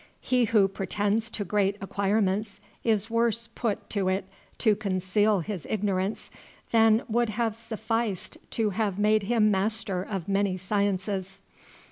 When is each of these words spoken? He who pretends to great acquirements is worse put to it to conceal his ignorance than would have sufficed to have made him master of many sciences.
He 0.19 0.45
who 0.45 0.67
pretends 0.67 1.29
to 1.29 1.45
great 1.45 1.77
acquirements 1.79 2.59
is 2.83 3.11
worse 3.11 3.47
put 3.53 3.87
to 3.91 4.07
it 4.09 4.25
to 4.57 4.75
conceal 4.75 5.41
his 5.41 5.67
ignorance 5.69 6.31
than 6.71 7.03
would 7.07 7.29
have 7.29 7.53
sufficed 7.53 8.39
to 8.49 8.71
have 8.71 8.97
made 8.97 9.21
him 9.21 9.51
master 9.51 10.01
of 10.01 10.27
many 10.27 10.57
sciences. 10.57 11.39